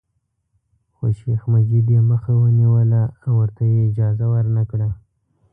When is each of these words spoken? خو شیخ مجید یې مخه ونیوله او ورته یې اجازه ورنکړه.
خو 0.95 1.05
شیخ 1.19 1.41
مجید 1.53 1.87
یې 1.95 2.01
مخه 2.11 2.31
ونیوله 2.37 3.01
او 3.25 3.31
ورته 3.41 3.63
یې 3.71 3.79
اجازه 3.89 4.25
ورنکړه. 4.33 4.89